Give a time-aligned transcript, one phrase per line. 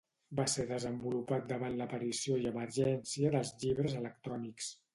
[0.37, 4.73] Va ser desenvolupat davant l'aparició i emergència dels llibres electrònics.